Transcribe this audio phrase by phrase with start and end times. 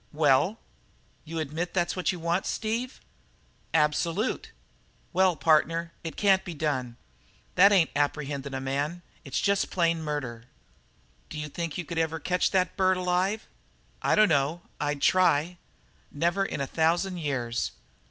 [0.13, 0.57] "Well?"
[1.25, 2.99] "You admit that's what you want, Steve?"
[3.71, 4.51] "Absolute."
[5.13, 6.97] "Well, partner, it can't be done.
[7.53, 9.03] That ain't apprehendin' a man.
[9.23, 10.45] It's jest plain murder."
[11.29, 13.47] "D'you think you could ever catch that bird alive?"
[14.01, 15.59] "Dunno, I'd try."
[16.11, 17.69] "Never in a thousand years."